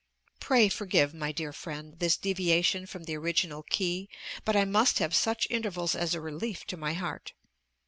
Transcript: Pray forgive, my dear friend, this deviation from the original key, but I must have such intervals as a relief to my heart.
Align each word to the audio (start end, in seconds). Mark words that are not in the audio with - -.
Pray 0.39 0.67
forgive, 0.67 1.13
my 1.13 1.31
dear 1.31 1.53
friend, 1.53 1.99
this 1.99 2.17
deviation 2.17 2.87
from 2.87 3.03
the 3.03 3.15
original 3.15 3.61
key, 3.61 4.09
but 4.43 4.55
I 4.55 4.65
must 4.65 4.97
have 4.97 5.13
such 5.13 5.45
intervals 5.51 5.93
as 5.93 6.15
a 6.15 6.19
relief 6.19 6.65
to 6.69 6.75
my 6.77 6.93
heart. 6.93 7.33